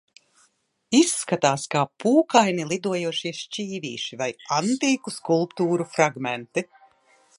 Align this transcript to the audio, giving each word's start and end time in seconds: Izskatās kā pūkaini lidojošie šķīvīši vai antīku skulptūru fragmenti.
Izskatās 0.99 1.65
kā 1.75 1.83
pūkaini 2.03 2.65
lidojošie 2.71 3.35
šķīvīši 3.41 4.19
vai 4.23 4.31
antīku 4.61 5.15
skulptūru 5.21 5.87
fragmenti. 5.99 6.67